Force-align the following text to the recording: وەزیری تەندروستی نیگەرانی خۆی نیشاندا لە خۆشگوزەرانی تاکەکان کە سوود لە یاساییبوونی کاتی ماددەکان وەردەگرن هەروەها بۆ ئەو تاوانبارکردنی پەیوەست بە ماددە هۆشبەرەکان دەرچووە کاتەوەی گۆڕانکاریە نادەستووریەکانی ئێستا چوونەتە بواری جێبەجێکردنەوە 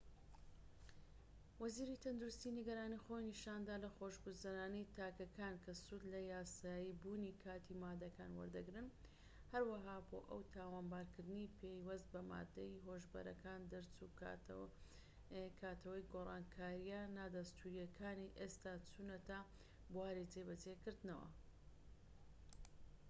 وەزیری 1.61 2.01
تەندروستی 2.03 2.55
نیگەرانی 2.59 3.01
خۆی 3.03 3.27
نیشاندا 3.31 3.75
لە 3.83 3.89
خۆشگوزەرانی 3.97 4.89
تاکەکان 4.97 5.55
کە 5.63 5.71
سوود 5.83 6.03
لە 6.13 6.19
یاساییبوونی 6.33 7.37
کاتی 7.43 7.79
ماددەکان 7.81 8.31
وەردەگرن 8.39 8.87
هەروەها 9.53 9.97
بۆ 10.09 10.19
ئەو 10.29 10.41
تاوانبارکردنی 10.55 11.53
پەیوەست 11.59 12.07
بە 12.13 12.21
ماددە 12.31 12.63
هۆشبەرەکان 12.87 13.59
دەرچووە 13.71 14.17
کاتەوەی 15.61 16.07
گۆڕانکاریە 16.13 17.01
نادەستووریەکانی 17.17 18.33
ئێستا 18.39 18.73
چوونەتە 18.89 19.39
بواری 19.93 20.29
جێبەجێکردنەوە 20.33 21.29